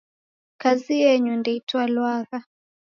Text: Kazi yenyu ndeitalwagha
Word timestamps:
Kazi 0.61 0.93
yenyu 1.03 1.33
ndeitalwagha 1.39 2.37